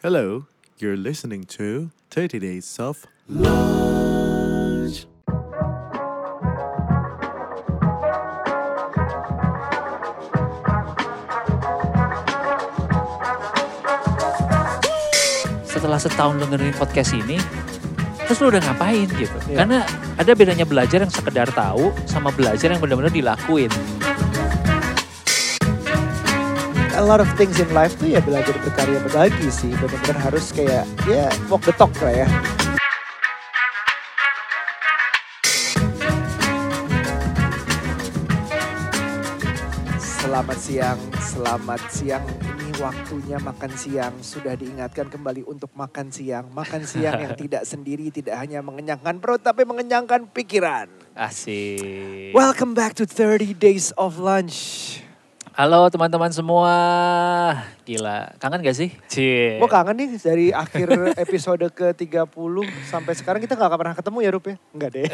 [0.00, 0.48] Hello,
[0.80, 5.04] you're listening to 30 Days of Lunch.
[15.68, 17.36] setelah setahun lu dengerin podcast ini,
[18.24, 19.36] terus lu udah ngapain gitu?
[19.52, 19.68] Iya.
[19.68, 19.84] Karena
[20.16, 23.68] ada bedanya belajar yang sekedar tahu sama belajar yang benar-benar dilakuin.
[27.00, 29.72] A lot of things in life tuh ya belajar berkarya berbagi sih.
[29.72, 32.28] Benar-benar harus kayak ya walk the talk lah ya.
[39.96, 42.24] Selamat siang, selamat siang.
[42.36, 44.14] Ini waktunya makan siang.
[44.20, 46.52] Sudah diingatkan kembali untuk makan siang.
[46.52, 50.92] Makan siang yang tidak sendiri, tidak hanya mengenyangkan perut, tapi mengenyangkan pikiran.
[51.16, 52.36] Asik.
[52.36, 55.00] Welcome back to 30 Days of Lunch.
[55.50, 56.72] Halo teman-teman semua.
[57.82, 58.94] Gila, kangen gak sih?
[59.10, 59.58] Cie.
[59.58, 62.30] Gue kangen nih dari akhir episode ke-30
[62.86, 64.56] sampai sekarang kita gak pernah ketemu ya Rup ya?
[64.70, 65.04] Enggak deh.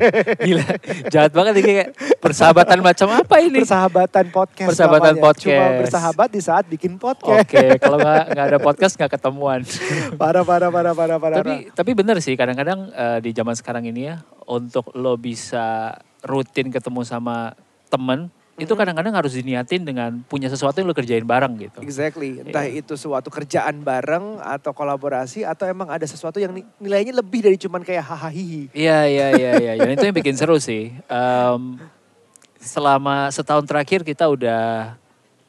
[0.50, 0.66] Gila,
[1.14, 3.62] jahat banget nih kayak persahabatan macam apa ini?
[3.62, 5.26] Persahabatan podcast Persahabatan namanya.
[5.30, 5.62] podcast.
[5.62, 7.46] Cuma bersahabat di saat bikin podcast.
[7.46, 9.60] Oke, kalau nggak nggak ada podcast nggak ketemuan.
[10.20, 11.38] Parah, parah, parah, parah, parah.
[11.38, 14.18] tapi tapi bener sih kadang-kadang eh, di zaman sekarang ini ya
[14.50, 15.94] untuk lo bisa
[16.26, 17.54] rutin ketemu sama
[17.86, 21.82] temen itu kadang-kadang harus diniatin dengan punya sesuatu yang lo kerjain bareng gitu.
[21.82, 22.38] Exactly.
[22.38, 22.86] Entah Iya.
[22.86, 27.58] itu suatu kerjaan bareng atau kolaborasi atau emang ada sesuatu yang ni- nilainya lebih dari
[27.58, 28.70] cuman kayak hahaha hihi.
[28.70, 29.72] Iya iya iya iya.
[29.74, 30.94] Dan itu yang bikin seru sih.
[31.10, 31.62] Em,
[32.62, 34.94] selama setahun terakhir kita udah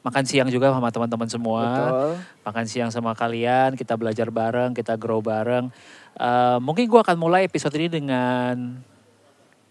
[0.02, 1.62] makan siang juga sama teman-teman semua.
[1.62, 2.10] Betul.
[2.42, 5.70] Makan siang sama kalian, kita belajar bareng, kita grow bareng.
[6.18, 8.82] Eh, mungkin gua akan mulai episode ini dengan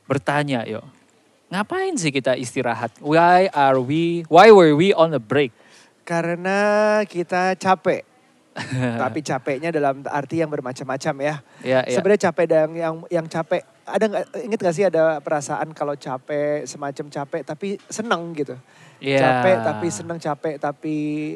[0.08, 0.84] bertanya, yuk.
[1.56, 3.00] Ngapain sih kita istirahat?
[3.00, 5.56] Why are we, why were we on a break?
[6.04, 8.04] Karena kita capek.
[9.04, 11.36] Tapi capeknya dalam arti yang bermacam-macam ya.
[11.64, 11.96] Ya, ya.
[11.96, 17.06] Sebenarnya capek dan yang yang capek ada inget gak sih ada perasaan kalau capek semacam
[17.14, 18.58] capek tapi seneng gitu.
[18.98, 19.22] Ya.
[19.22, 20.96] Capek tapi seneng capek tapi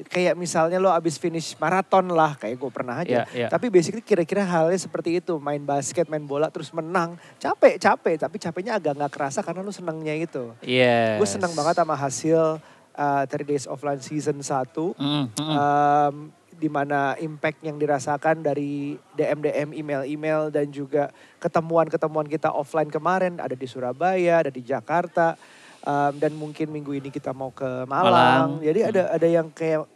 [0.09, 3.29] kayak misalnya lo abis finish maraton lah kayak gue pernah aja.
[3.29, 3.47] Ya, ya.
[3.53, 8.41] Tapi basically kira-kira halnya seperti itu main basket main bola terus menang capek capek tapi
[8.41, 10.50] capeknya agak nggak kerasa karena lo senengnya itu.
[10.66, 11.22] Yes.
[11.22, 12.57] Gue seneng banget sama hasil
[12.95, 15.53] uh, 30 Days of Lunch season 1 Mm, mm.
[15.53, 16.16] um,
[16.59, 21.08] di mana impact yang dirasakan dari DM-DM, email-email dan juga
[21.40, 25.40] ketemuan-ketemuan kita offline kemarin ada di Surabaya, ada di Jakarta
[25.88, 28.12] um, dan mungkin minggu ini kita mau ke Malang.
[28.12, 28.50] Malang.
[28.59, 29.88] Jadi ada ada yang kayak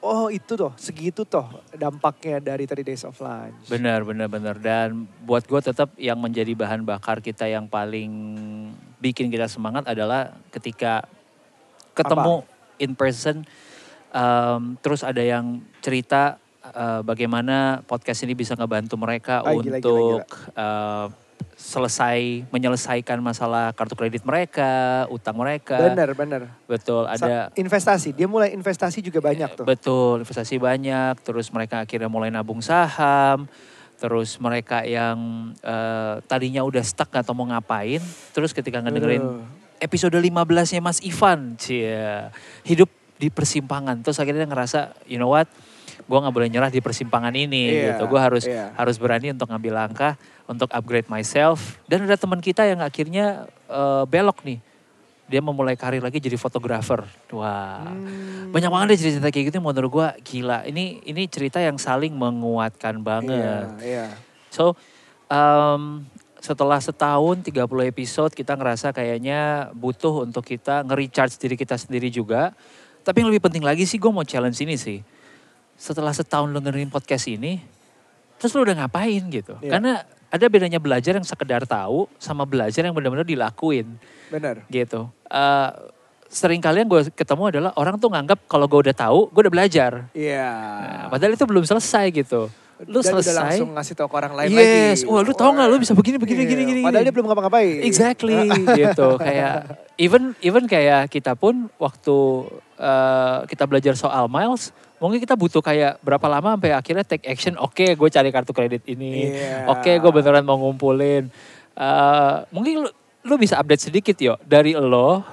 [0.00, 3.68] oh itu toh segitu toh dampaknya dari 30 Days of Lunch.
[3.68, 4.56] Benar, benar, benar.
[4.56, 8.10] Dan buat gue tetap yang menjadi bahan bakar kita yang paling
[9.02, 11.04] bikin kita semangat adalah ketika
[11.96, 12.44] ketemu
[12.76, 13.44] in person,
[14.16, 19.76] em, terus ada yang cerita eh, bagaimana podcast ini bisa ngebantu mereka Ah, gila, gila,
[19.76, 20.24] untuk
[20.56, 21.06] eh,
[21.56, 25.80] selesai menyelesaikan masalah kartu kredit mereka, utang mereka.
[25.80, 26.40] Bener bener.
[26.68, 28.12] Betul, Sa- ada investasi.
[28.12, 29.64] Dia mulai investasi juga banyak tuh.
[29.64, 31.16] Betul, investasi banyak.
[31.24, 33.48] Terus mereka akhirnya mulai nabung saham.
[33.96, 35.16] Terus mereka yang
[35.64, 38.04] eh, tadinya udah stuck gak tahu mau ngapain.
[38.36, 39.40] Terus ketika ngedengerin Aduh.
[39.80, 41.56] episode 15-nya Mas Ivan.
[41.56, 42.28] Cie,
[42.68, 44.00] hidup di persimpangan.
[44.04, 45.48] Terus akhirnya dia ngerasa, you know what?
[46.06, 48.06] Gue gak boleh nyerah di persimpangan ini Iya, gitu.
[48.06, 48.70] Gue harus iya.
[48.76, 50.14] harus berani untuk ngambil langkah
[50.46, 51.80] untuk upgrade myself.
[51.88, 54.60] Dan ada teman kita yang akhirnya eh, belok nih.
[55.26, 57.02] Dia memulai karir lagi jadi fotografer.
[57.34, 57.82] Wah.
[57.82, 58.54] Hmm.
[58.54, 60.62] Banyak banget deh cerita kayak gitu menurut gua gila.
[60.62, 63.74] Ini ini cerita yang saling menguatkan banget.
[63.82, 64.06] Iya, iya.
[64.54, 64.78] So
[65.26, 66.06] um,
[66.38, 72.54] setelah setahun 30 episode kita ngerasa kayaknya butuh untuk kita nge-recharge diri kita sendiri juga.
[73.06, 74.98] Tapi yang lebih penting lagi sih gue mau challenge ini sih.
[75.78, 77.62] Setelah setahun lu dengerin podcast ini,
[78.36, 79.54] terus lu udah ngapain gitu.
[79.62, 79.78] Iya.
[79.78, 79.92] Karena
[80.26, 83.94] ada bedanya belajar yang sekedar tahu sama belajar yang benar-benar dilakuin
[84.26, 84.66] Bener.
[84.66, 85.06] gitu.
[85.30, 85.70] Eh
[86.26, 90.10] sering kalian gue ketemu adalah orang tuh nganggap kalau gue udah tahu, gue udah belajar.
[90.10, 90.50] Iya.
[90.82, 92.50] Nah, padahal itu belum selesai gitu.
[92.82, 93.36] Lu Dan udah selesai.
[93.40, 94.68] langsung ngasih tau ke orang lain lagi.
[94.92, 96.80] yes, wah lu tau gak lu bisa begini, begini, Iya, gini, gini.
[96.82, 97.08] Padahal gini.
[97.08, 97.74] dia belum ngapa-ngapain.
[97.86, 98.36] Exactly
[98.82, 99.08] gitu.
[99.16, 99.54] Kayak
[99.96, 102.16] even even kayak kita pun waktu
[102.76, 104.70] eh, kita belajar soal miles,
[105.00, 107.56] mungkin kita butuh kayak berapa lama sampai akhirnya take action.
[107.60, 109.32] Oke, gue cari kartu kredit ini.
[109.32, 109.68] Iya.
[109.72, 111.28] Oke, gue beneran mau ngumpulin.
[111.76, 112.90] Eh, mungkin lu,
[113.26, 115.26] lu bisa update sedikit yo dari lo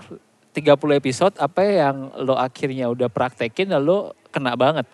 [0.52, 4.90] 30 episode apa yang lo akhirnya udah praktekin lo kena banget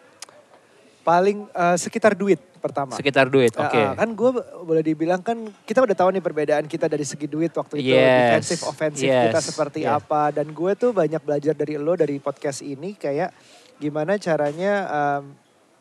[1.01, 2.94] Paling eh, sekitar duit pertama.
[2.94, 3.56] sekitar duit.
[3.56, 3.80] Ah, Oke.
[3.80, 7.50] ah, kan gue boleh dibilang kan kita udah tahu nih perbedaan kita dari segi duit
[7.50, 9.98] waktu itu Yes, defensif ofensif kita yes, seperti yeah.
[9.98, 13.32] apa dan gue tuh banyak belajar dari lo dari podcast ini kayak
[13.80, 15.24] gimana caranya em,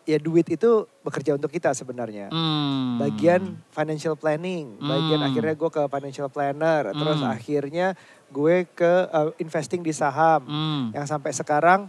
[0.09, 2.33] ya duit itu bekerja untuk kita sebenarnya.
[2.33, 2.97] Hmm.
[2.97, 5.29] Bagian financial planning, bagian Hmm.
[5.29, 7.29] akhirnya gue ke financial planner, terus Hmm.
[7.29, 7.93] akhirnya
[8.33, 10.49] gue ke uh, investing di saham.
[10.49, 10.85] Hmm.
[10.97, 11.81] Yang sampai sekarang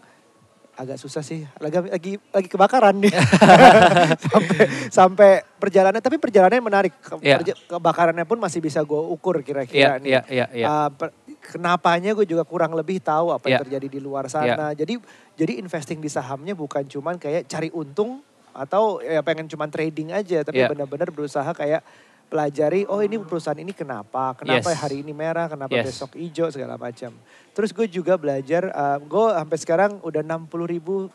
[0.79, 3.11] agak susah sih, lagi lagi lagi kebakaran nih.
[4.25, 6.93] sampai sampai perjalanan, tapi perjalanannya menarik.
[6.97, 7.37] Ke- Iya.
[7.37, 10.07] perja- Kebakarannya pun masih bisa gue ukur Iya, kira-kira nih.
[10.09, 10.65] iya, iya, iya.
[10.65, 11.11] Uh, per-
[11.41, 13.63] kenapanya gue juga kurang lebih tahu apa yang Iya.
[13.65, 14.71] terjadi di luar sana.
[14.71, 14.95] Jadi
[15.35, 20.41] jadi investing di sahamnya bukan cuman kayak cari untung atau ya pengen cuman trading aja,
[20.41, 20.71] tapi Iya.
[20.71, 21.83] benar-benar berusaha kayak
[22.29, 24.79] pelajari oh ini perusahaan ini kenapa, kenapa Yes.
[24.79, 25.89] hari ini merah, kenapa Yes.
[25.89, 27.09] besok hijau segala macam.
[27.57, 31.09] Terus gue juga belajar, uh, gue sampai sekarang udah 60 ribu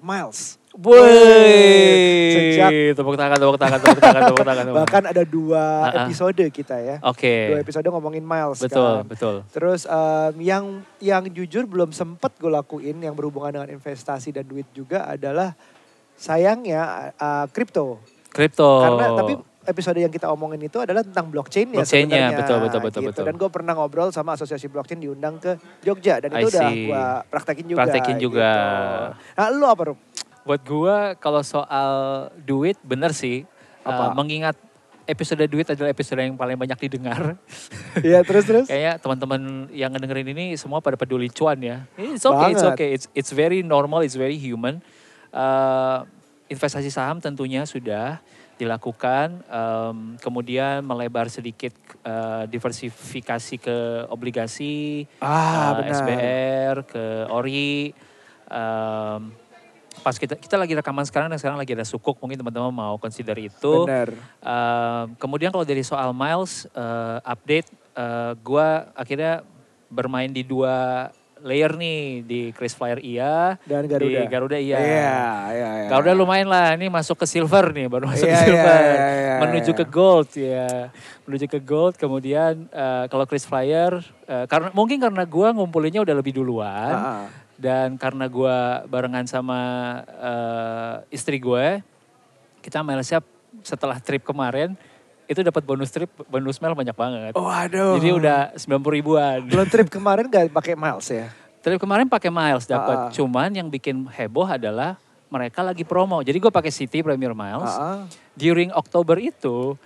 [0.00, 0.56] miles.
[0.70, 4.64] Woi, Sejak tepuk tangan, tepuk tangan, tepuk tangan, tepuk tangan.
[4.70, 5.96] tepuk bahkan ada dua ah.
[6.06, 6.96] episode kita ya.
[7.02, 9.10] Oke, Dua episode ngomongin miles betul, kan.
[9.10, 9.34] betul.
[9.50, 10.64] Terus em, yang
[11.02, 15.58] yang jujur belum sempet gue lakuin yang berhubungan dengan investasi dan duit juga adalah
[16.14, 17.98] sayangnya uh, kripto.
[18.30, 18.70] Kripto.
[18.86, 19.34] Karena tapi
[19.68, 22.32] episode yang kita omongin itu adalah tentang blockchain ya sebenarnya.
[22.32, 23.10] betul, betul, betul, gitu.
[23.12, 23.24] betul.
[23.28, 26.88] Dan gue pernah ngobrol sama asosiasi blockchain diundang ke Jogja dan I itu udah see.
[26.88, 27.78] gue praktekin juga.
[27.84, 28.50] Praktekin juga.
[28.52, 29.36] gitu.
[29.36, 29.98] Nah lu apa Rup?
[30.40, 31.90] Buat gua kalau soal
[32.40, 33.44] duit bener sih.
[33.84, 34.12] Apa?
[34.12, 34.56] Uh, mengingat
[35.04, 37.20] episode duit adalah episode yang paling banyak didengar.
[38.06, 38.66] Iya terus terus.
[38.70, 41.90] Kayaknya teman-teman yang ngedengerin ini semua pada peduli cuan ya.
[41.98, 42.78] It's okay, it's Banget.
[42.78, 42.88] okay.
[42.94, 44.78] It's it's very normal, it's very human.
[45.34, 46.06] Uh,
[46.46, 48.22] investasi saham tentunya sudah
[48.60, 49.40] dilakukan.
[49.48, 51.72] Um, kemudian melebar sedikit
[52.04, 55.96] uh, diversifikasi ke obligasi, Ah, uh, benar.
[55.96, 57.96] SBR, ke ORI.
[58.50, 59.32] Um,
[60.00, 63.36] pas kita kita lagi rekaman sekarang dan sekarang lagi ada sukuk mungkin teman-teman mau consider
[63.40, 63.88] itu.
[63.88, 64.12] Benar.
[64.40, 69.42] Um, kemudian kalau dari soal miles uh, update, uh, gua akhirnya
[69.90, 71.08] bermain di dua
[71.44, 74.20] layer nih di Flyer iya, Dan Garuda.
[74.20, 74.76] di Garuda iya.
[74.76, 75.20] Iya,
[75.52, 75.88] iya, iya.
[75.88, 79.08] Garuda lumayan lah, ini masuk ke silver nih, baru masuk Iya, ke iya, silver, iya,
[79.16, 79.78] iya, menuju iya.
[79.80, 80.68] ke gold ya,
[81.24, 81.94] menuju ke gold.
[81.96, 87.24] Kemudian uh, kalau Chris Flyer, uh, karena mungkin karena gua ngumpulinnya udah lebih duluan, Ah,
[87.24, 87.26] ah.
[87.56, 89.60] dan karena gua barengan sama
[90.06, 91.80] uh, istri gue,
[92.60, 93.24] kita Malaysia
[93.64, 94.76] setelah trip kemarin
[95.30, 97.32] itu dapat bonus trip, bonus mile banyak banget.
[97.38, 97.94] Oh, aduh.
[98.02, 99.38] Jadi udah 90 ribuan.
[99.46, 101.30] Belum trip kemarin gak pakai miles ya?
[101.62, 102.96] Trip kemarin pakai miles dapat.
[102.98, 103.10] Ah, ah.
[103.14, 104.98] Cuman yang bikin heboh adalah
[105.30, 106.18] mereka lagi promo.
[106.26, 107.70] Jadi gue pakai City Premier Miles.
[107.70, 108.02] Ah, ah.
[108.34, 109.78] During Oktober itu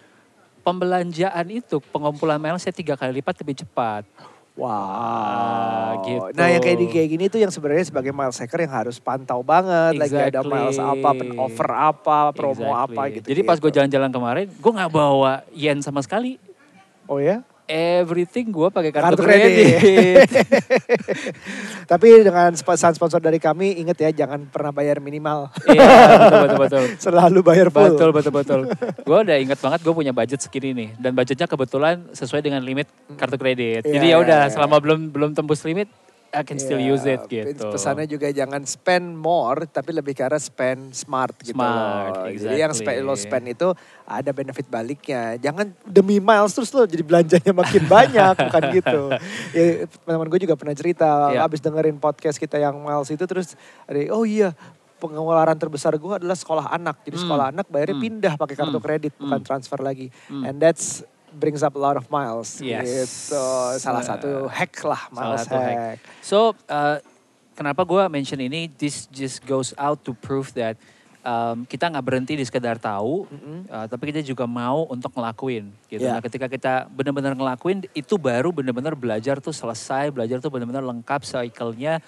[0.65, 4.09] pembelanjaan itu pengumpulan miles saya tiga kali lipat lebih cepat.
[4.55, 6.07] Wow.
[6.07, 6.31] gitu.
[6.39, 9.43] Nah yang kayak di kayak gini tuh yang sebenarnya sebagai miles hacker yang harus pantau
[9.43, 9.99] banget.
[9.99, 10.53] Lagi ada Exactly.
[10.55, 12.95] miles apa, pen- offer apa, promo Exactly.
[12.95, 13.27] apa gitu.
[13.35, 16.39] Jadi pas gue jalan-jalan kemarin, gue nggak bawa yen sama sekali.
[17.11, 17.43] Oh ya?
[17.65, 19.81] Everything gue pakai kartu, Kartu kredit.
[19.81, 20.29] kredit.
[21.91, 25.49] Tapi dengan sponsor dari kami, inget ya jangan pernah bayar minimal.
[25.65, 26.85] Iya betul betul betul.
[27.09, 27.97] Selalu bayar full.
[27.97, 28.61] Betul betul betul.
[29.09, 32.85] Gue udah inget banget gue punya budget segini nih dan budgetnya kebetulan sesuai dengan limit
[33.17, 33.89] kartu kredit.
[33.89, 34.53] Iya, Jadi ya udah iya, iya.
[34.53, 35.89] selama belum belum tembus limit,
[36.35, 37.71] I can still Iya, use it gitu.
[37.71, 42.35] Pesannya juga jangan spend more, tapi lebih ke arah spend smart gitu Smart, loh.
[42.35, 42.99] Jadi yang exactly.
[42.99, 43.69] spend, lo spend itu
[44.03, 45.39] ada benefit baliknya.
[45.39, 49.01] Jangan demi miles terus lo jadi belanjanya makin banyak, bukan gitu.
[49.55, 51.47] Ya, teman-teman gue juga pernah cerita, Iya.
[51.47, 53.55] abis dengerin podcast kita yang miles itu terus
[53.87, 54.51] ada, oh iya
[54.99, 57.05] pengeluaran terbesar gue adalah sekolah anak.
[57.05, 57.25] Jadi Hmm.
[57.29, 58.05] sekolah anak bayarnya Hmm.
[58.09, 58.85] pindah pakai kartu Hmm.
[58.85, 59.47] kredit, bukan Hmm.
[59.47, 60.09] transfer lagi.
[60.27, 60.43] Hmm.
[60.43, 62.63] And that's brings up a lot of miles.
[62.63, 62.87] Yes.
[63.31, 63.47] Gitu.
[63.83, 65.77] Salah Uh, satu hack lah, salah miles satu hack.
[65.77, 65.99] hack.
[66.23, 66.39] So
[66.71, 67.03] uh,
[67.55, 68.71] kenapa gue mention ini?
[68.71, 70.75] This just goes out to prove that
[71.25, 73.67] um, kita nggak berhenti di sekedar tahu, Mm-mm.
[73.71, 75.73] uh, tapi kita juga mau untuk ngelakuin.
[75.89, 76.05] Gitu.
[76.05, 76.19] Yeah.
[76.19, 81.25] Nah, ketika kita benar-benar ngelakuin, itu baru benar-benar belajar tuh selesai, belajar tuh benar-benar lengkap
[81.25, 82.03] cycle-nya.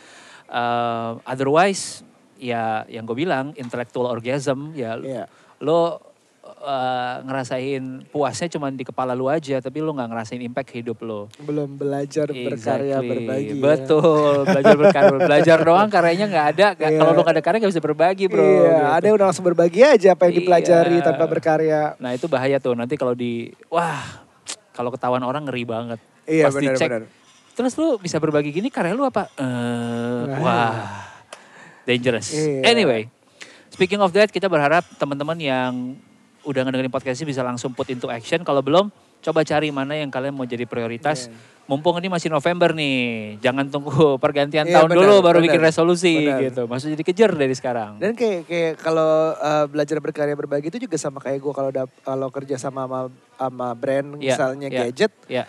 [0.46, 2.06] Uh, otherwise,
[2.36, 5.24] ya yang gue bilang intellectual orgasm, ya Iya.
[5.64, 5.98] lo
[6.46, 11.26] uh, ngerasain puasnya cuma di kepala lu aja, tapi lo nggak ngerasain impact hidup lo.
[11.38, 13.10] belum belajar berkarya Exactly.
[13.10, 13.62] berbagi ya.
[13.62, 15.10] Betul, belajar berkarya.
[15.18, 16.66] belajar doang karyanya nggak ada.
[16.78, 16.98] Iya.
[16.98, 18.42] Kalau lu nggak ada karya nggak bisa berbagi bro.
[18.42, 18.86] iya gitu.
[18.94, 21.04] ada yang udah langsung berbagi aja apa yang dipelajari Iya.
[21.04, 24.24] tanpa berkarya Nah itu bahaya tuh nanti kalau di, wah
[24.70, 26.00] kalau ketahuan orang ngeri banget.
[26.28, 27.24] iya Pas dicek, benar-benar
[27.56, 29.32] Terus lu bisa berbagi gini karya lu apa?
[29.40, 30.36] Nah.
[30.44, 30.76] wah,
[31.88, 32.28] dangerous.
[32.36, 32.68] Iya.
[32.68, 33.08] Anyway,
[33.72, 35.72] speaking of that, kita berharap teman-teman yang
[36.46, 38.40] udah ngedengerin podcast ini bisa langsung put into action.
[38.40, 38.88] Kalau belum,
[39.20, 41.26] coba cari mana yang kalian mau jadi prioritas.
[41.26, 41.54] Iya.
[41.66, 42.96] Mumpung ini masih November nih,
[43.42, 43.90] jangan tunggu
[44.22, 46.38] pergantian Iya, tahun benar, dulu baru benar, bikin resolusi benar.
[46.40, 46.62] gitu.
[46.64, 47.98] Maksudnya jadi kejar dari sekarang.
[47.98, 52.28] dan kayak kayak kalau uh, belajar berkarya berbagi itu juga sama kayak gue kalau kalau
[52.30, 53.00] kerja sama sama,
[53.34, 54.78] sama brand Iya, misalnya iya.
[54.80, 55.44] gadget Ya,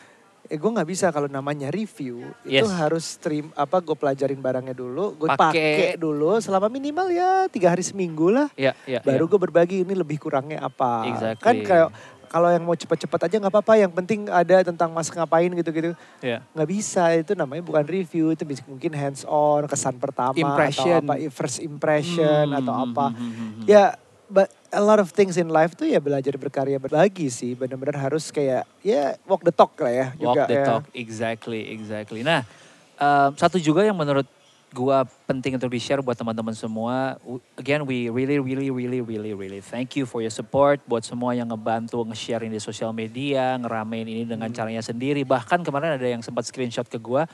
[0.48, 2.72] eh gue nggak bisa kalau namanya review itu Yes.
[2.74, 5.96] harus stream apa gue pelajarin barangnya dulu gue Pakai.
[5.96, 9.30] dulu selama minimal ya tiga hari seminggu lah Ya, ya, baru ya.
[9.30, 11.44] gue berbagi ini lebih kurangnya apa Exactly.
[11.44, 11.90] kan kayak
[12.28, 16.44] kalau yang mau cepet-cepet aja nggak apa-apa yang penting ada tentang mas ngapain gitu-gitu Ya.
[16.50, 21.00] nggak bisa itu namanya bukan review itu mungkin hands on kesan pertama Impression.
[21.00, 23.62] atau apa first impression Hmm, atau hmm, apa hmm, hmm.
[23.64, 23.96] ya
[24.28, 28.30] but a lot of things in life tuh ya belajar berkarya berbagi sih benar-benar harus
[28.30, 30.66] kayak ya walk the talk lah ya juga Walk the ya.
[30.66, 32.22] talk, exactly, exactly.
[32.22, 32.46] Nah,
[32.96, 34.30] um, satu juga yang menurut
[34.70, 37.18] gua penting untuk di share buat teman-teman semua.
[37.58, 40.78] Again, we really, really, really, really, really thank you for your support.
[40.86, 44.58] Buat semua yang ngebantu nge-share ini di sosial media, ngeramein ini dengan Hmm.
[44.60, 45.26] caranya sendiri.
[45.26, 47.26] Bahkan kemarin ada yang sempat screenshot ke gua,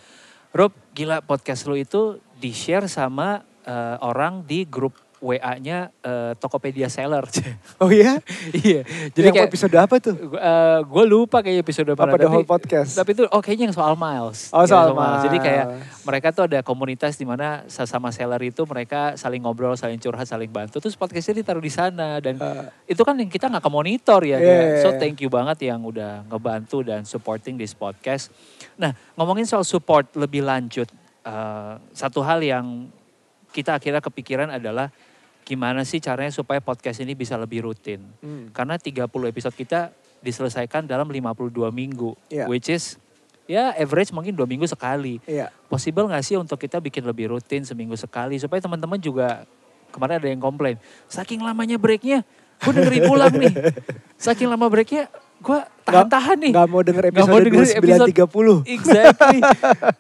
[0.54, 4.94] Rob, gila podcast lu itu di-share sama uh, orang di grup
[5.24, 7.24] WA-nya uh, Tokopedia Seller.
[7.82, 8.20] oh iya
[8.52, 8.84] iya.
[9.16, 10.36] jadi yang episode apa tuh
[10.84, 13.96] gue lupa kayak episode apa mana, the whole podcast tapi itu oh kayaknya yang soal
[13.96, 14.52] miles.
[14.52, 14.92] Oh, Ya, soal
[15.24, 16.04] Jadi kayak miles.
[16.04, 20.52] mereka tuh ada komunitas di mana sesama seller itu mereka saling ngobrol, saling curhat, saling
[20.52, 20.84] bantu.
[20.84, 22.96] Terus podcastnya ditaruh di sana dan Eh.
[22.96, 24.38] itu kan yang kita nggak ke monitor ya.
[24.42, 28.34] Iya, So thank you banget yang udah ngebantu dan supporting this podcast.
[28.76, 30.90] Nah ngomongin soal support lebih lanjut,
[31.24, 32.92] eh, satu hal yang
[33.54, 34.90] kita akhirnya kepikiran adalah
[35.44, 38.00] gimana sih caranya supaya podcast ini bisa lebih rutin.
[38.24, 38.50] Hmm.
[38.56, 39.92] Karena 30 episode kita
[40.24, 42.16] diselesaikan dalam 52 minggu.
[42.32, 42.48] Iya.
[42.48, 42.96] Which is
[43.44, 45.20] ya average mungkin dua minggu sekali.
[45.28, 45.52] Iya.
[45.68, 49.44] Possible nggak sih untuk kita bikin lebih rutin seminggu sekali supaya teman-teman juga
[49.92, 50.80] kemarin ada yang komplain.
[51.12, 52.24] Saking lamanya breaknya,
[52.64, 53.54] gue dengerin ulang nih.
[54.16, 55.12] Saking lama breaknya,
[55.44, 56.54] gue tahan-tahan nih.
[56.56, 58.74] Nggak mau denger mau episode dengerin episode- 2930.
[58.80, 59.40] Exactly.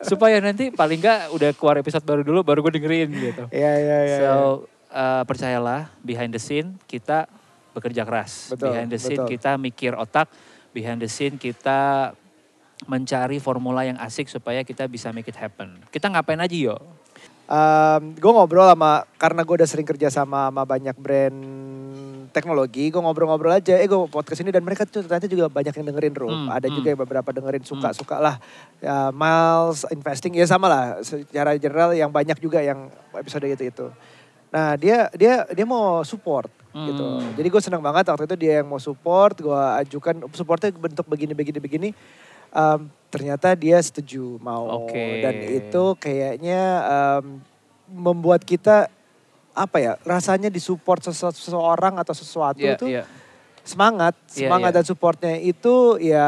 [0.07, 3.43] supaya nanti paling nggak udah keluar episode baru dulu, baru gue dengerin gitu.
[3.51, 4.17] Iya, iya, iya.
[4.23, 7.25] So uh, percayalah behind the scene kita
[7.73, 8.53] bekerja keras.
[8.53, 9.33] Betul, behind the scene betul.
[9.33, 10.29] kita mikir otak.
[10.73, 12.13] Behind the scene kita
[12.85, 15.81] mencari formula yang asik supaya kita bisa make it happen.
[15.89, 16.77] Kita ngapain aja yo?
[18.17, 21.37] gue ngobrol sama karena gue udah sering kerja sama sama banyak brand
[22.33, 23.77] teknologi, gue ngobrol-ngobrol aja.
[23.77, 26.31] Eh gue podcast ini dan mereka tuh ternyata juga banyak yang dengerin Rum.
[26.33, 26.75] Hmm, Ada hmm.
[26.81, 28.41] juga yang beberapa dengerin suka-suka lah.
[28.81, 30.83] Ya, miles investing ya sama lah.
[31.05, 33.85] Secara general yang banyak juga yang episode itu itu.
[34.53, 37.01] Nah dia dia dia mau support gitu.
[37.01, 37.33] Hmm.
[37.33, 39.33] Jadi gue senang banget waktu itu dia yang mau support.
[39.35, 41.89] Gue ajukan supportnya bentuk begini begini begini.
[42.53, 42.79] Em,
[43.09, 45.25] ternyata dia setuju mau Oke.
[45.25, 47.41] dan itu kayaknya em,
[47.89, 48.93] membuat kita
[49.53, 53.03] apa ya rasanya disupport sese- seseorang atau sesuatu Iya, itu iya.
[53.61, 54.77] semangat Iya, semangat iya.
[54.81, 56.27] dan supportnya itu ya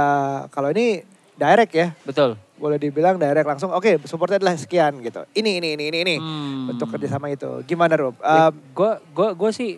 [0.49, 1.01] kalau ini
[1.33, 2.37] direct ya Betul.
[2.55, 6.71] Boleh dibilang direct langsung oke supportnya adalah sekian gitu ini ini ini ini ini Hmm.
[6.71, 8.15] bentuk kerjasama itu gimana Rob
[8.71, 9.71] gue gue gue sih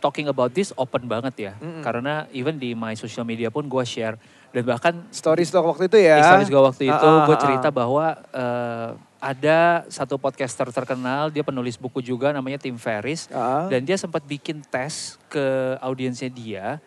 [0.00, 1.52] talking about this open banget ya.
[1.60, 1.84] Mm-mm.
[1.84, 4.16] Karena even di my social media pun gue share
[4.48, 7.38] dan bahkan stories tuh waktu itu ya stories gue waktu itu Ah, ah, gue ah,
[7.38, 7.74] cerita ah.
[7.74, 8.88] bahwa eh,
[9.20, 13.68] ada satu podcaster terkenal dia penulis buku juga namanya Tim Ferris Ah.
[13.68, 16.80] dan dia sempat bikin tes ke audiensnya dia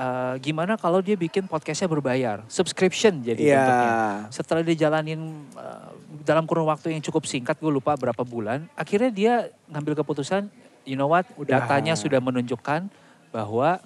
[0.00, 3.52] eh, gimana kalau dia bikin podcastnya berbayar subscription jadi Iya.
[3.54, 3.90] bentuknya
[4.32, 5.20] setelah dia jalanin
[5.52, 5.88] eh,
[6.24, 9.32] dalam kurun waktu yang cukup singkat gue lupa berapa bulan akhirnya dia
[9.68, 10.48] ngambil keputusan
[10.82, 11.60] you know what Udahan.
[11.60, 12.88] datanya sudah menunjukkan
[13.28, 13.76] bahwa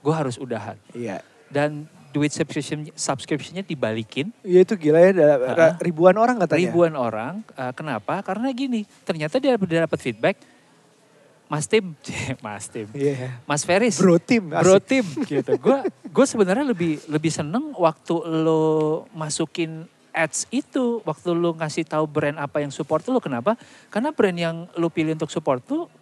[0.00, 5.12] gue harus udahan iya dan duit subscription subscriptionnya dibalikin Iya itu gila ya,
[5.80, 6.60] ribuan orang katanya.
[6.60, 7.40] ribuan orang.
[7.56, 8.20] Eh, kenapa?
[8.20, 10.36] Karena gini, ternyata dia dia dapat feedback.
[11.52, 11.92] Mas Tim,
[12.44, 13.36] Mas Tim, Iya.
[13.44, 14.48] Mas Feris, Bro tim.
[14.48, 14.80] Bro.
[14.80, 15.52] Tim, gitu.
[15.60, 22.08] Gue gue sebenarnya lebih lebih seneng waktu lo masukin ads itu, waktu lo ngasih tahu
[22.08, 23.20] brand apa yang support lo.
[23.20, 23.52] Kenapa?
[23.88, 25.92] Karena brand yang lo pilih untuk support tuh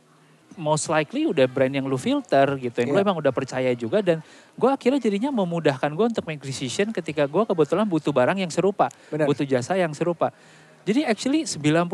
[0.54, 3.06] most likely udah brand yang lu filter gitu yang lu Iya.
[3.06, 4.18] emang udah percaya juga dan
[4.52, 8.90] gue akhirnya jadinya memudahkan gue untuk make decision ketika gue kebetulan butuh barang yang serupa
[9.08, 9.30] Benar.
[9.30, 10.34] butuh jasa yang serupa
[10.82, 11.86] jadi actually 99%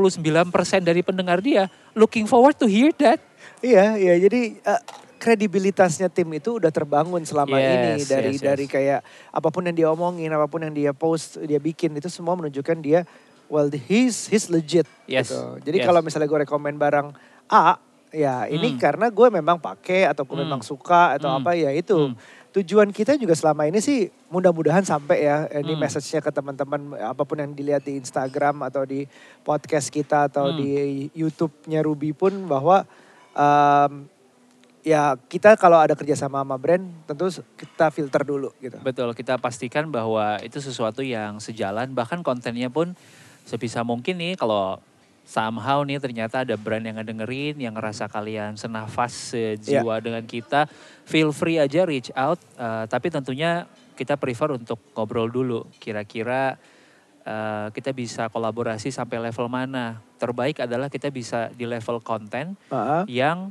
[0.80, 3.20] dari pendengar dia looking forward to hear that
[3.60, 4.14] Iya, iya.
[4.20, 4.80] Jadi eh,
[5.16, 8.44] kredibilitasnya tim itu udah terbangun selama Yes, ini dari yes, yes.
[8.44, 9.00] dari kayak
[9.32, 12.78] apa pun yang dia omongin, apa pun yang dia post, dia bikin itu semua menunjukkan
[12.78, 13.02] dia
[13.48, 15.58] well he's he's legit Yes, gitu.
[15.64, 15.86] Jadi yes.
[15.86, 17.10] kalau misalnya gue rekomend barang
[17.46, 17.78] A,
[18.12, 18.78] ya ini Hmm.
[18.78, 20.46] karena gue memang pakai atau gue Hmm.
[20.46, 21.40] memang suka atau Hmm.
[21.42, 22.12] apa ya itu.
[22.12, 22.18] Hmm.
[22.56, 25.80] Tujuan kita juga selama ini sih mudah-mudahan sampai ya ini Hmm.
[25.80, 29.04] message-nya ke teman-teman apa pun yang dilihat di Instagram atau di
[29.42, 30.58] podcast kita atau Hmm.
[30.58, 30.68] di
[31.12, 32.84] YouTube-nya Ruby pun bahwa
[33.36, 33.92] em,
[34.86, 37.28] ya kita kalau ada kerjasama sama brand tentu
[37.58, 38.78] kita filter dulu gitu.
[38.80, 42.96] Betul, kita pastikan bahwa itu sesuatu yang sejalan, bahkan kontennya pun
[43.44, 44.78] sebisa mungkin nih kalau
[45.26, 50.70] somehow nih ternyata ada brand yang ngedengerin, yang ngerasa kalian senafas sejiwa dengan kita,
[51.02, 52.38] feel free aja reach out.
[52.54, 53.66] eh, tapi tentunya
[53.98, 56.54] kita prefer untuk ngobrol dulu, kira-kira
[57.26, 59.98] eh, kita bisa kolaborasi sampai level mana.
[60.16, 63.50] Terbaik adalah kita bisa di level konten Ah, yang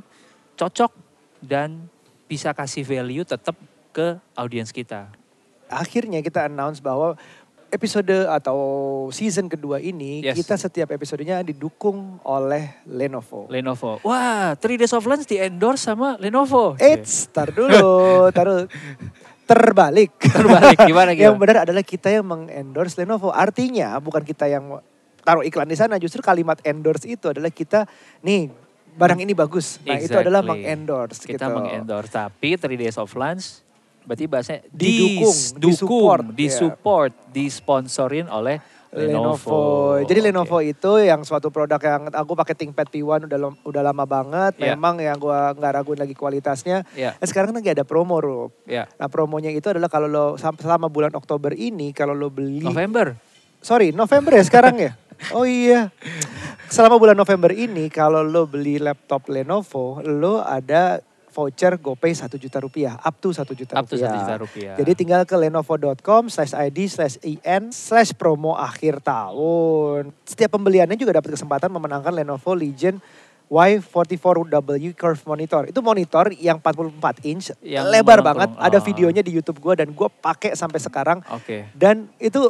[0.54, 0.90] cocok
[1.38, 1.86] dan
[2.24, 3.54] bisa kasih value tetap
[3.92, 5.12] ke audiens kita.
[5.66, 7.18] akhirnya kita announce bahwa
[7.68, 8.56] episode atau
[9.10, 10.38] season kedua ini Yes.
[10.38, 13.50] kita setiap episodenya didukung oleh Lenovo.
[13.50, 13.98] Lenovo.
[14.00, 16.78] Wah, 3 Days of Lunch di endorse sama Lenovo.
[16.78, 17.82] Eits, tar dulu,
[18.30, 18.64] tar dulu.
[19.46, 20.10] Terbalik.
[20.36, 21.14] Terbalik, gimana, gimana?
[21.14, 23.30] yang benar adalah kita yang mengendorse Lenovo.
[23.30, 24.82] Artinya bukan kita yang
[25.22, 27.86] taruh iklan di sana, justru kalimat endorse itu adalah kita
[28.22, 28.50] nih
[28.94, 29.78] barang ini bagus.
[29.86, 30.62] Nah, itu adalah Exactly.
[30.62, 31.56] mengendorse Kita gitu.
[31.58, 32.10] mengendorse.
[32.10, 33.62] Tapi 3 Days of Lunch
[34.06, 38.62] berarti bahasanya Didukung, dis- disupport, disupport, disponsorin oleh
[38.96, 40.00] Lenovo.
[40.00, 40.26] Jadi Oke.
[40.32, 44.56] Lenovo itu yang suatu produk yang aku pakai ThinkPad P1 udah udah lama banget.
[44.56, 44.72] Ya.
[44.72, 46.88] Memang yang gua nggak raguin lagi kualitasnya.
[46.96, 48.56] Ya, Nah, sekarang lagi ada promo, Rup.
[48.64, 48.88] ya.
[48.96, 53.14] Nah, promonya itu adalah kalau lo selama bulan Oktober ini kalau lo beli November.
[53.60, 54.92] Sorry, November ya sekarang ya?
[55.32, 55.88] Oh iya.
[56.68, 61.00] Selama bulan November ini kalau lo beli laptop Lenovo, lo ada
[61.36, 64.08] voucher GoPay 1 juta rupiah, up to 1 juta Up to rupiah.
[64.08, 64.74] 1 juta rupiah.
[64.74, 70.16] Jadi tinggal ke lenovo.com slash id slash in slash promo akhir tahun.
[70.24, 72.96] Setiap pembeliannya juga dapat kesempatan memenangkan Lenovo Legion
[73.46, 75.62] Y44W Curve Monitor.
[75.66, 78.26] Itu monitor yang 44 inch, Yang lebar monokrom.
[78.26, 78.48] banget.
[78.58, 78.82] Ada Oh.
[78.82, 81.20] videonya di YouTube gue dan gue pakai sampai sekarang.
[81.30, 81.68] Oke.
[81.70, 82.42] Dan itu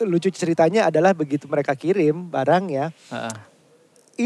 [0.00, 3.34] lucu ceritanya adalah begitu mereka kirim barangnya, Heeh.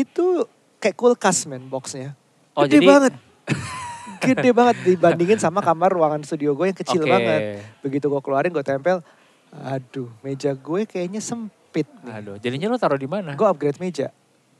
[0.05, 0.45] itu
[0.77, 2.15] kayak kulkas men boxnya.
[2.53, 3.15] Oh, Gede jadi- banget.
[4.33, 7.13] Gede banget dibandingin sama kamar ruangan studio gue yang kecil Oke.
[7.13, 7.41] banget.
[7.85, 9.05] Begitu gue keluarin gue tempel,
[9.53, 12.15] aduh meja gue kayaknya sempit nih.
[12.21, 13.37] Aduh, jadinya lo taruh di mana?
[13.39, 14.11] Gue upgrade meja.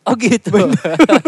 [0.05, 0.53] Oh gitu.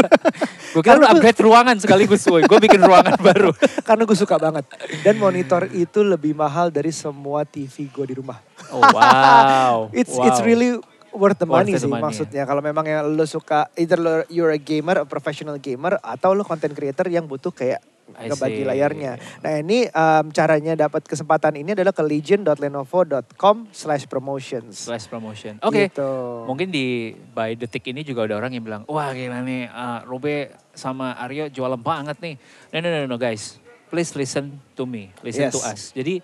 [0.76, 2.45] gue kira lu upgrade ruangan sekaligus, woy.
[2.45, 3.50] Gue bikin ruangan baru.
[3.88, 4.69] Karena gue suka banget.
[5.00, 8.37] Dan monitor itu lebih mahal dari semua TV gue di rumah.
[8.69, 9.88] Oh wow.
[9.97, 10.28] It's wow.
[10.28, 10.76] it's really
[11.17, 12.05] worth the Worth money the sih money.
[12.05, 12.45] maksudnya.
[12.45, 16.45] Kalau memang yang lo suka either lo, you're a gamer, a professional gamer atau lo
[16.45, 19.19] content creator yang butuh kayak ngebagi layarnya.
[19.43, 24.87] Nah ini um, caranya dapat kesempatan ini adalah ke legion.lenovo.com slash promotions.
[24.87, 25.59] slash promotion.
[25.59, 25.91] Oke.
[25.91, 26.07] Gitu.
[26.47, 30.55] Mungkin di by detik ini juga ada orang yang bilang, wah gila nih, uh, Robe
[30.71, 32.35] sama Aryo jualan banget nih.
[32.71, 33.59] No, no, no, no, guys.
[33.87, 35.67] Please listen to me, listen to Yes.
[35.67, 35.81] us.
[35.91, 36.19] Jadi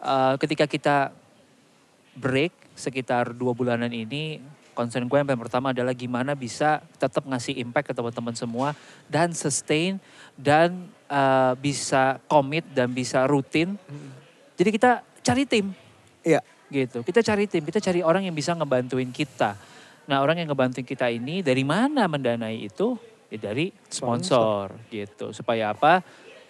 [0.00, 0.96] uh, ketika kita
[2.14, 4.38] break sekitar dua bulanan ini,
[4.74, 8.68] concern gue yang paling pertama adalah gimana bisa tetap ngasih impact ke teman-teman semua
[9.06, 10.02] dan sustain
[10.34, 13.78] dan uh, bisa commit dan bisa rutin.
[14.58, 15.70] Jadi kita cari tim
[16.24, 16.40] Iya.
[16.72, 17.06] gitu.
[17.06, 19.54] Kita cari tim, kita cari orang yang bisa ngebantuin kita.
[20.10, 22.98] Nah orang yang ngebantuin kita ini dari mana mendanai itu?
[23.30, 25.30] Ya dari sponsor, gitu.
[25.30, 26.02] Supaya apa?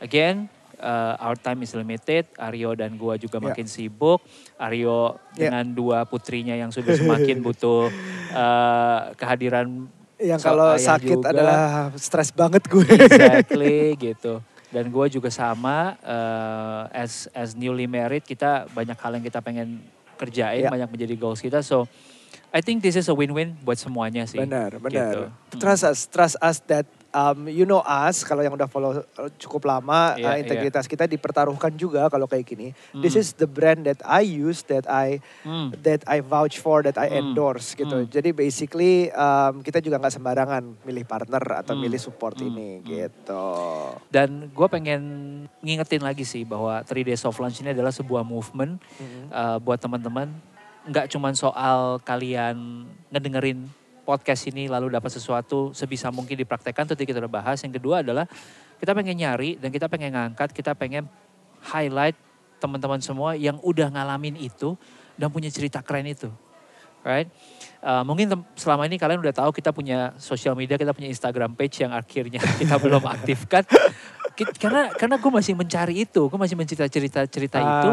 [0.03, 2.27] Again, uh, our time is limited.
[2.35, 3.45] Aryo dan gua juga Ya.
[3.49, 4.23] makin sibuk.
[4.57, 5.49] Aryo Ya.
[5.49, 7.91] dengan dua putrinya yang sudah semakin butuh
[8.33, 11.31] uh, kehadiran Yang so- kalau sakit juga.
[11.31, 11.61] adalah
[11.95, 12.87] stres banget gue.
[12.87, 14.39] exactly gitu.
[14.71, 19.83] Dan gue juga sama uh, as as newly married kita banyak hal yang kita pengen
[20.15, 20.71] kerjain, Ya.
[20.71, 21.61] banyak menjadi goals kita.
[21.61, 21.87] So
[22.51, 24.39] I think this is a win-win buat semuanya sih.
[24.39, 24.83] Benar, Gitu.
[24.83, 25.15] benar.
[25.35, 25.59] Hmm.
[25.59, 28.27] Trust us, trust us that um, you know us.
[28.27, 32.45] Kalau yang udah follow uh, cukup lama, Iya, uh, integritas kita dipertaruhkan juga kalau kayak
[32.45, 32.69] gini.
[32.93, 33.23] This Hmm.
[33.23, 35.71] is the brand that I use, that I Hmm.
[35.87, 37.33] that I vouch for, that I Hmm.
[37.33, 38.05] endorse gitu.
[38.05, 38.11] Hmm.
[38.11, 41.83] Jadi basically um, kita juga nggak sembarangan milih partner atau Hmm.
[41.87, 42.51] milih support Hmm.
[42.51, 42.87] ini Hmm.
[42.91, 43.47] gitu.
[44.11, 45.03] Dan gue pengen
[45.63, 49.23] ngingetin lagi sih bahwa 3 Days of Lunch ini adalah sebuah movement Mhm.
[49.31, 50.35] uh, buat teman-teman.
[50.85, 53.71] Nggak cuma soal kalian ngedengerin
[54.05, 57.59] podcast ini lalu dapat sesuatu sebisa mungkin dipraktekkan tadi kita udah bahas.
[57.65, 58.29] Yang kedua adalah
[58.77, 61.09] kita pengen nyari dan kita pengen ngangkat, kita pengen
[61.65, 62.15] highlight
[62.61, 64.77] teman-teman semua yang udah ngalamin itu
[65.17, 66.29] dan punya cerita keren itu.
[67.05, 67.29] Right?
[67.85, 71.85] Uh, mungkin selama ini kalian udah tahu kita punya sosial media, kita punya Instagram page
[71.85, 73.65] yang akhirnya kita belum aktifkan.
[74.57, 77.91] Karena karena gue masih mencari itu, gue masih mencerita cerita cerita itu.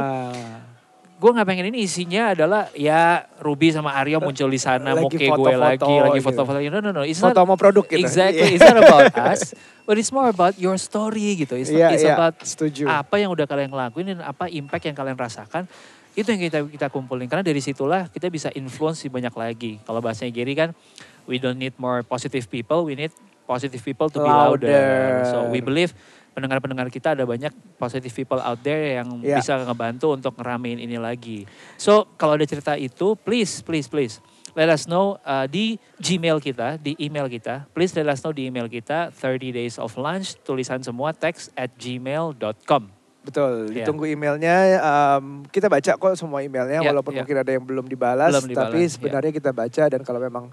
[1.22, 5.22] Gue nggak pengen ini isinya adalah ya Ruby sama Aryo muncul di sana, Lagi moke
[5.22, 6.26] gue lagi, lagi gitu.
[6.34, 6.58] foto-foto.
[6.58, 8.02] No no no, it's Foto not sama produk gitu.
[8.02, 8.58] exactly, Iya.
[8.58, 9.54] it's not about us,
[9.86, 11.54] but it's more about your story gitu.
[11.54, 12.90] It's, Iya, it's iya, about setuju.
[12.90, 15.70] apa yang udah kalian lakuin dan apa impact yang kalian rasakan
[16.12, 20.36] itu yang kita kita kumpulin karena dari situlah kita bisa influence banyak lagi kalau bahasanya
[20.36, 20.76] Gary kan
[21.24, 23.14] we don't need more positive people we need
[23.48, 25.24] positive people to be louder, Louder.
[25.32, 25.96] so we believe
[26.32, 29.40] pendengar-pendengar kita ada banyak positive people out there yang Ya.
[29.40, 31.44] bisa ngebantu untuk ngeramein ini lagi
[31.76, 34.18] so kalau ada cerita itu please please please
[34.56, 37.72] let us know uh, di Gmail kita, di email kita.
[37.72, 41.72] Please let us know di email kita 30 days of lunch tulisan semua text at
[41.80, 42.92] gmail.com.
[43.22, 43.86] Betul, Iya.
[43.86, 44.56] ditunggu emailnya.
[44.82, 47.22] Em, kita baca kok semua emailnya, Iya, walaupun iya.
[47.24, 48.90] mungkin ada yang belum dibalas, Belum dibalas, tapi iya.
[48.90, 50.46] sebenarnya kita baca dan kalau memang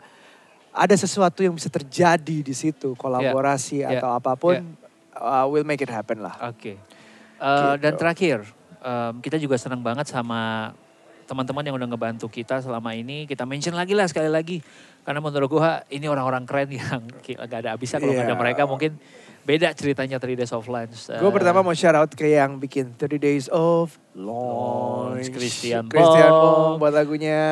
[0.71, 4.63] ada sesuatu yang bisa terjadi di situ, kolaborasi Iya, atau apa pun,
[5.19, 6.35] uh, we'll make it happen lah.
[6.47, 6.79] Oke.
[7.39, 8.01] Eh, Dan Gitu.
[8.01, 8.39] terakhir,
[8.83, 10.73] em, kita juga senang banget sama
[11.29, 13.29] teman-teman yang udah ngebantu kita selama ini.
[13.29, 14.59] Kita mention lagi lah sekali lagi.
[15.05, 18.01] Karena menurut gua ini orang-orang keren yang gak ada habisnya.
[18.01, 18.43] Kalau nggak ada Iya.
[18.43, 18.97] mereka mungkin
[19.45, 21.09] beda ceritanya 3 Days of Lunch.
[21.09, 25.31] Gue Eh, pertama mau shout out ke yang bikin 30 Days of Launch.
[25.31, 26.79] Christian Christian Bong.
[26.79, 27.43] Bong buat lagunya.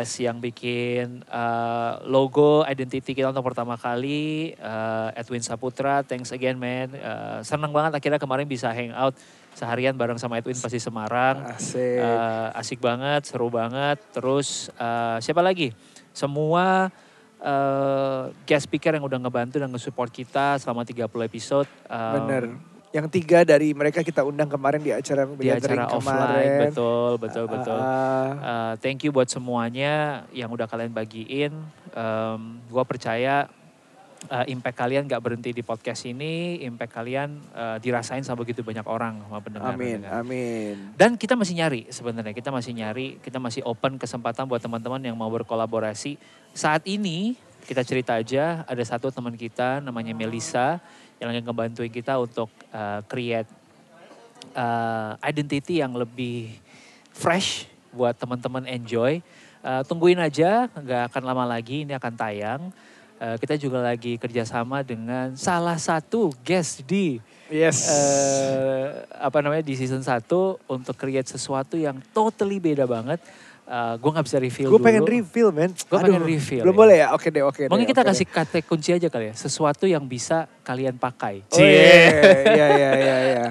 [0.00, 6.56] Yes, yang bikin eh, logo identity kita untuk pertama kali eh, Edwin Saputra, thanks again
[6.56, 6.92] man.
[6.92, 9.16] Eh, senang banget akhirnya kemarin bisa hang out
[9.56, 11.56] seharian bareng sama Edwin pasti Semarang.
[11.56, 11.80] Asik.
[11.80, 13.96] Eh, asik banget, seru banget.
[14.12, 15.72] Terus eh, siapa lagi?
[16.12, 16.88] Semua
[17.46, 21.70] eh, guest speaker yang udah ngebantu dan nge-support kita selama 30 episode.
[21.86, 22.44] Eh, Bener.
[22.94, 26.60] Yang tiga dari mereka kita undang kemarin di acara Di acara Ring offline, kemarin.
[26.70, 27.76] betul, betul, betul.
[27.76, 31.52] Ah, Uh, thank you buat semuanya yang udah kalian bagiin.
[31.92, 33.52] Um, gua percaya
[34.28, 36.60] uh, impact kalian gak berhenti di podcast ini.
[36.62, 39.72] Impact kalian uh, dirasain sama begitu banyak orang sama pendengar.
[39.74, 40.20] amin, pendengar.
[40.22, 40.74] amin.
[40.94, 42.34] Dan kita masih nyari sebenarnya.
[42.34, 43.18] Kita masih nyari.
[43.22, 46.18] Kita masih open kesempatan buat teman-teman yang mau berkolaborasi.
[46.52, 50.78] Saat ini kita cerita aja ada satu teman kita namanya Melisa
[51.18, 53.48] yang lagi ngebantuin kita untuk uh, create
[54.54, 56.54] uh, identity yang lebih
[57.10, 59.24] fresh buat teman-teman enjoy.
[59.66, 62.62] Uh, tungguin aja, nggak akan lama lagi ini akan tayang.
[63.16, 67.86] Uh, kita juga lagi kerjasama dengan salah satu guest di Yes.
[67.86, 70.26] eh, apa namanya di season 1
[70.66, 73.22] untuk create sesuatu yang totally beda banget.
[73.66, 75.74] Uh, gue nggak bisa reveal Gue pengen reveal, men.
[75.74, 76.80] Aduh, pengen reveal, Belum ya.
[76.82, 77.08] boleh ya?
[77.10, 77.70] Oke deh, oke deh.
[77.70, 79.34] Mungkin kita oke kasih kata kunci aja kali ya.
[79.34, 81.42] Sesuatu yang bisa kalian pakai.
[81.42, 81.58] deh.
[81.58, 82.06] Oh iya,
[82.46, 83.44] iya, iya, iya, iya.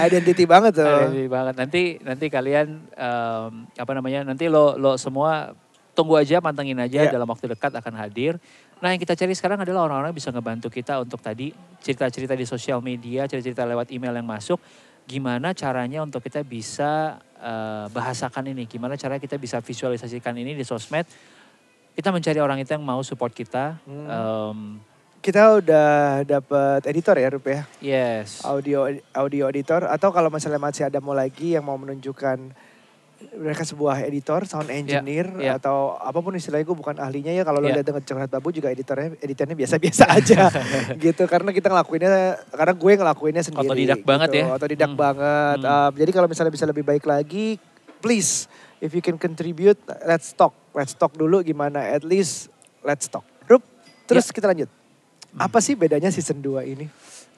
[0.00, 0.88] Identity banget tuh.
[0.88, 1.54] Ada banget.
[1.54, 4.26] Nanti nanti kalian em, apa namanya?
[4.26, 5.54] Nanti lo lo semua
[5.94, 7.14] tunggu aja, pantengin aja Iya.
[7.14, 8.42] dalam waktu dekat akan hadir.
[8.82, 12.46] Nah, yang kita cari sekarang adalah orang-orang yang bisa ngebantu kita untuk tadi cerita-cerita di
[12.48, 14.58] sosial media, cerita-cerita lewat email yang masuk.
[15.04, 18.64] Gimana caranya untuk kita bisa eh, bahasakan ini?
[18.64, 21.04] Gimana caranya kita bisa visualisasikan ini di sosmed?
[21.94, 23.78] Kita mencari orang itu yang mau support kita.
[23.86, 24.08] Hmm.
[24.10, 24.58] Em,
[25.24, 27.64] Kita udah dapat editor ya, Rup ya?
[27.80, 28.44] yes.
[28.44, 28.84] Audio
[29.16, 32.52] audio editor atau kalau misalnya masih ada mau lagi yang mau menunjukkan
[33.32, 35.56] mereka sebuah editor, sound engineer iya.
[35.56, 37.80] atau apa pun istilahnya gue bukan ahlinya ya kalau lo Iya.
[37.80, 40.52] lihat dengan Curhat Babu juga editornya editornya biasa-biasa aja
[41.04, 42.10] gitu karena kita ngelakuinnya
[42.48, 44.38] karena gue ngelakuinnya sendiri Otodidak banget gitu.
[44.38, 44.46] ya.
[44.50, 45.00] otodidak Hmm.
[45.00, 45.70] banget Hmm.
[45.70, 47.56] Um, jadi kalau misalnya bisa lebih baik lagi
[47.98, 48.46] please
[48.78, 53.64] if you can contribute let's talk let's talk dulu gimana at least let's talk Rup
[54.04, 54.32] terus Ya.
[54.32, 54.68] kita lanjut
[55.34, 56.86] apa sih bedanya season 2 ini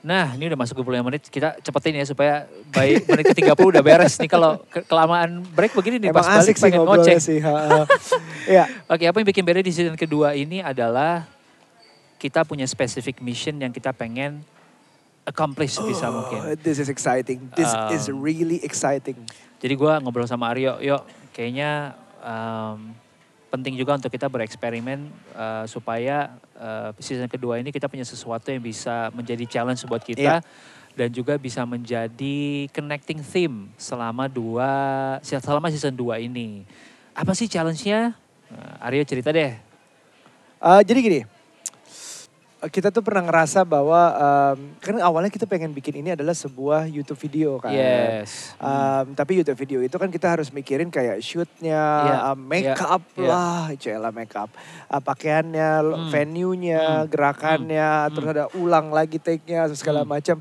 [0.06, 1.22] Nah, ini udah masuk 25 menit.
[1.26, 2.34] Kita cepetin ya supaya
[2.70, 6.54] by menit ke-30 udah beres nih kalau ke- kelamaan break begini nih Emang pas balik
[6.56, 7.18] pengen ngoceh.
[7.18, 7.38] sih.
[8.46, 8.70] Iya.
[8.86, 11.26] Oke, apa yang bikin beda di season kedua ini adalah
[12.16, 14.46] kita punya specific mission yang kita pengen
[15.22, 16.38] accomplish sebisa mungkin.
[16.40, 17.50] Oh, This is exciting.
[17.52, 19.18] This Um, is really exciting.
[19.58, 21.92] Jadi gua ngobrol sama Aryo, yuk kayaknya
[22.22, 22.94] um,
[23.46, 28.60] penting juga untuk kita bereksperimen uh, supaya uh, season kedua ini kita punya sesuatu yang
[28.60, 30.42] bisa menjadi challenge buat kita
[30.96, 34.70] dan juga bisa menjadi connecting theme selama dua
[35.20, 36.64] selama season 2 ini.
[37.12, 38.16] Apa sih challenge-nya?
[38.48, 39.52] Uh, Aryo cerita deh.
[40.56, 41.20] Uh, jadi gini,
[42.70, 47.18] kita tuh pernah ngerasa bahwa um, kan awalnya kita pengen bikin ini adalah sebuah YouTube
[47.18, 47.74] video kan.
[47.74, 48.54] Yes.
[48.58, 53.02] Um, tapi YouTube video itu kan kita harus mikirin kayak shootnya, Iya, uh, make up
[53.16, 54.50] iya, lah, celah make up,
[54.90, 60.12] uh, pakaiannya, Hmm, venue-nya, hmm, gerakannya, hmm, terus ada ulang lagi take-nya, segala Hmm.
[60.16, 60.36] macam.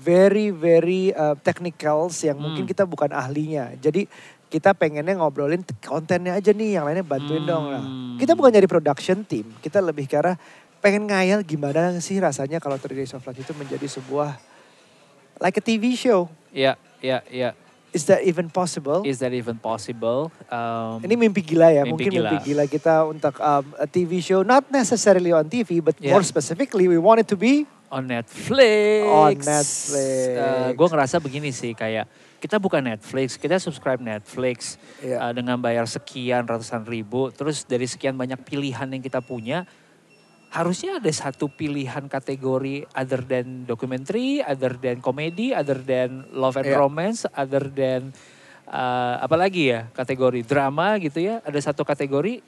[0.00, 2.50] Very very uh, technicals yang Hmm.
[2.50, 3.76] mungkin kita bukan ahlinya.
[3.76, 4.08] Jadi
[4.50, 7.84] kita pengennya ngobrolin kontennya aja nih, yang lainnya bantuin dong lah.
[7.84, 8.18] Hmm.
[8.18, 10.34] Kita bukan jadi production team, kita lebih ke arah
[10.80, 14.40] pengen ngayal gimana sih rasanya kalau 3 Days of Lunch itu menjadi sebuah
[15.38, 16.28] like a TV show.
[16.50, 17.50] Iya, iya, iya.
[17.90, 19.02] Is that even possible?
[19.02, 20.30] Is that even possible?
[20.46, 22.30] Um, Ini mimpi gila ya, Mimpi mungkin gila.
[22.30, 26.14] mimpi gila kita untuk um, a TV show, not necessarily on TV, but Yeah.
[26.14, 29.02] more specifically we want it to be on Netflix.
[29.10, 30.78] On Netflix.
[30.78, 32.06] gue ngerasa begini sih kayak
[32.38, 35.18] kita bukan Netflix, kita subscribe Netflix Iya.
[35.18, 39.66] uh, dengan bayar sekian ratusan ribu, terus dari sekian banyak pilihan yang kita punya,
[40.50, 46.66] harusnya ada satu pilihan kategori other than documentary, other than comedy, other than love and
[46.66, 46.78] Iya.
[46.78, 48.10] romance, other than
[48.66, 52.42] uh, apa lagi ya kategori drama gitu ya, ada satu kategori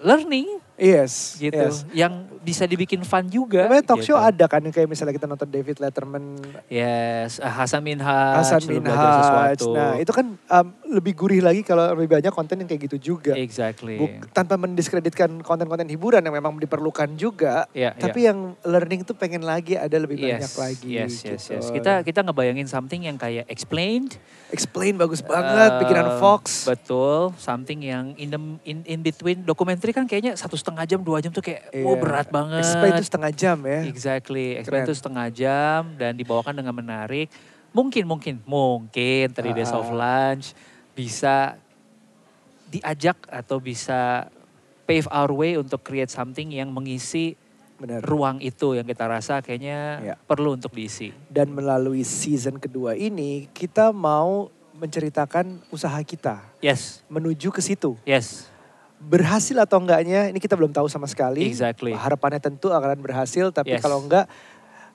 [0.00, 0.48] learning.
[0.80, 1.36] Yes.
[1.36, 1.54] gitu.
[1.54, 1.84] yes.
[1.92, 3.68] Yang bisa dibikin fun juga.
[3.68, 4.16] Namanya talk gitu.
[4.16, 6.40] show ada kan kayak misalnya kita nonton David Letterman,
[6.72, 8.40] Yes, ah, Hasan Minhaj.
[8.40, 9.60] Hasan Minhaj.
[9.68, 13.36] Nah itu kan um, lebih gurih lagi kalau lebih banyak konten yang kayak gitu juga.
[13.36, 14.00] Exactly.
[14.00, 17.68] Buk- tanpa mendiskreditkan konten-konten hiburan yang memang diperlukan juga.
[17.76, 20.88] Iya, Tapi yang learning tuh pengen lagi ada lebih banyak yes, lagi.
[20.88, 21.60] Yes, yes, gitu.
[21.60, 21.66] yes.
[21.68, 24.16] Kita kita ngebayangin something yang kayak explained.
[24.50, 26.66] explain bagus banget, bikinan eh, Fox.
[26.66, 29.46] Betul, something yang in the in, in between.
[29.46, 31.84] Dokumenter kan kayaknya satu setengah jam, dua jam tuh kayak, Iya.
[31.84, 32.62] wow berat banget.
[32.62, 33.80] Explain itu setengah jam ya.
[33.84, 34.88] Exactly, explain Keren.
[34.88, 37.26] itu setengah jam dan dibawakan dengan menarik.
[37.70, 39.94] Mungkin, mungkin, mungkin three days of Ah.
[39.94, 40.54] lunch
[40.92, 41.54] bisa
[42.66, 44.30] diajak atau bisa
[44.84, 47.34] pave our way untuk create something yang mengisi
[47.76, 48.02] Benar.
[48.02, 50.14] ruang itu yang kita rasa kayaknya Ya.
[50.20, 51.10] perlu untuk diisi.
[51.26, 57.96] Dan melalui season kedua ini kita mau menceritakan usaha kita Yes, menuju ke situ.
[58.02, 58.48] yes,
[59.00, 61.48] Berhasil atau enggaknya ini kita belum tahu sama sekali.
[61.48, 61.96] Exactly.
[61.96, 63.82] Harapannya tentu akan berhasil tapi Yes.
[63.82, 64.28] kalau enggak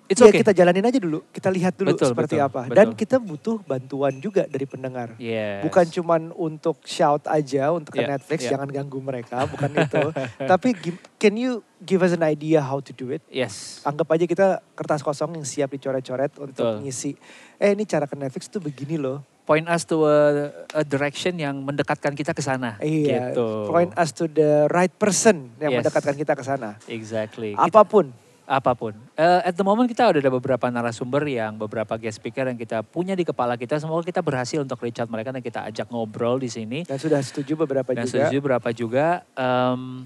[0.05, 0.45] it's ya okay.
[0.45, 1.25] kita jalanin aja dulu.
[1.33, 2.61] Kita lihat dulu Betul, seperti betul, apa.
[2.69, 2.77] betul.
[2.77, 5.17] Dan kita butuh bantuan juga dari pendengar.
[5.17, 5.65] Yes.
[5.65, 8.51] Bukan cuman untuk shout aja untuk ke Yeah, Netflix yeah.
[8.53, 10.03] jangan ganggu mereka, bukan itu.
[10.51, 10.69] Tapi
[11.17, 13.25] can you give us an idea how to do it?
[13.33, 13.81] Yes.
[13.81, 16.85] Anggap aja kita kertas kosong yang siap dicoret-coret untuk Betul.
[16.85, 17.17] ngisi.
[17.57, 19.25] Eh ini cara ke Netflix tuh begini loh.
[19.45, 22.81] Point us to a, a direction yang mendekatkan kita ke sana.
[22.81, 23.29] Iya.
[23.29, 23.47] Gitu.
[23.69, 25.85] Point us to the right person yang Yes.
[25.85, 26.81] mendekatkan kita ke sana.
[26.85, 27.53] Exactly.
[27.53, 28.09] Kita- Apa pun.
[28.43, 28.93] apa pun.
[29.17, 32.81] Eh, at the moment kita udah ada beberapa narasumber yang beberapa guest speaker yang kita
[32.81, 33.77] punya di kepala kita.
[33.77, 36.85] Semoga kita berhasil untuk reach out mereka dan kita ajak ngobrol di sini.
[36.85, 38.29] Dan sudah setuju beberapa Dan juga.
[38.29, 39.25] setuju berapa juga.
[39.33, 40.05] Em,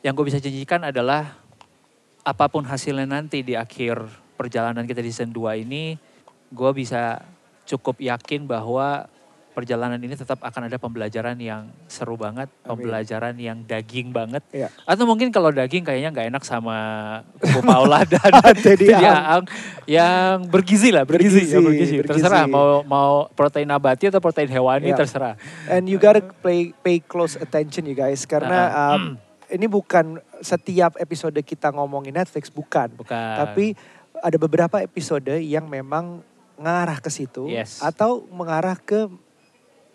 [0.00, 1.32] yang gue bisa janjikan adalah
[2.20, 4.04] apa pun hasilnya nanti di akhir
[4.36, 5.96] perjalanan kita di season 2 ini,
[6.52, 7.24] gue bisa
[7.66, 9.10] cukup yakin bahwa
[9.50, 12.68] perjalanan ini tetap akan ada pembelajaran yang seru banget, Amin.
[12.76, 14.44] pembelajaran yang daging banget.
[14.52, 14.68] Iya.
[14.84, 16.76] Atau mungkin kalau daging kayaknya nggak enak sama
[17.40, 18.20] Bu Paula dan
[18.52, 19.16] Teddy Teddy Ang.
[19.16, 19.44] Aang
[19.88, 21.94] yang bergizi lah, bergizi, Bergizi, ya bergizi.
[22.04, 22.20] bergizi.
[22.20, 25.00] Terserah mau mau protein nabati atau protein hewani Iya.
[25.00, 25.40] terserah.
[25.72, 28.28] And you gotta play, pay close attention you guys.
[28.28, 28.92] Karena Uh-uh.
[28.92, 29.02] um,
[29.48, 32.92] ini bukan setiap episode kita ngomongin Netflix, bukan.
[32.92, 33.36] Bukan.
[33.40, 33.72] Tapi
[34.20, 36.20] ada beberapa episode yang memang
[36.56, 37.48] ngarah ke situ.
[37.48, 37.80] Yes.
[37.84, 39.08] Atau mengarah ke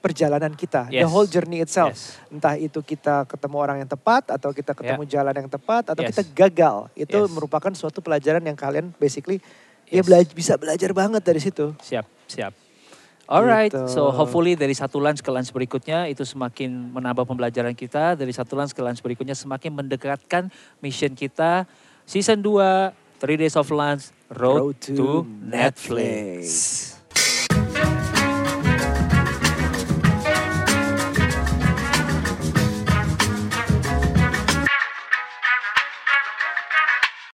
[0.02, 0.90] perjalanan kita.
[0.90, 1.10] The Yes.
[1.14, 1.94] whole journey itself.
[1.94, 2.18] Yes.
[2.34, 6.10] Entah itu kita ketemu orang yang tepat, atau kita ketemu jalan yang tepat, atau Yes.
[6.18, 6.90] kita gagal.
[6.98, 7.30] Itu Yes.
[7.30, 9.38] merupakan suatu pelajaran yang kalian basically
[9.86, 10.10] ya Yes.
[10.10, 11.78] bela- bisa belajar banget dari situ.
[11.86, 12.54] Siap, siap.
[13.32, 13.88] Alright, Gitu.
[13.88, 18.20] so hopefully dari satu lunch ke lunch berikutnya itu semakin menambah pembelajaran kita.
[18.20, 20.52] Dari satu lunch ke lunch berikutnya semakin mendekatkan
[20.84, 21.64] mission kita.
[22.04, 22.92] Season 2,
[23.24, 25.26] 3 Days of Lunch, Road, to.
[25.44, 27.01] Netflix.